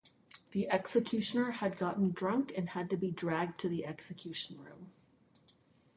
The 0.53 0.67
executioner 0.67 1.51
had 1.51 1.77
gotten 1.77 2.09
drunk 2.09 2.53
and 2.57 2.69
had 2.69 2.89
to 2.89 2.97
be 2.97 3.11
dragged 3.11 3.59
to 3.59 3.69
the 3.69 3.85
execution 3.85 4.57
room. 4.59 4.91